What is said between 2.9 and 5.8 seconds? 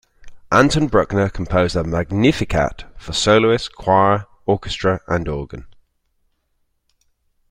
for soloists, choir, orchestra, and organ.